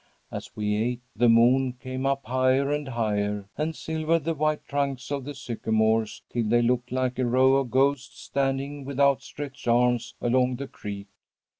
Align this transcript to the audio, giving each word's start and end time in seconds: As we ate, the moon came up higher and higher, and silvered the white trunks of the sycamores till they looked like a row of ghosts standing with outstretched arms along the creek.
As 0.31 0.55
we 0.55 0.73
ate, 0.77 1.03
the 1.15 1.29
moon 1.29 1.73
came 1.73 2.07
up 2.07 2.25
higher 2.25 2.71
and 2.71 2.87
higher, 2.87 3.45
and 3.55 3.75
silvered 3.75 4.23
the 4.23 4.33
white 4.33 4.65
trunks 4.65 5.11
of 5.11 5.25
the 5.25 5.35
sycamores 5.35 6.23
till 6.27 6.45
they 6.45 6.63
looked 6.63 6.91
like 6.91 7.19
a 7.19 7.25
row 7.27 7.57
of 7.57 7.69
ghosts 7.69 8.19
standing 8.19 8.83
with 8.83 8.99
outstretched 8.99 9.67
arms 9.67 10.15
along 10.19 10.55
the 10.55 10.67
creek. 10.67 11.05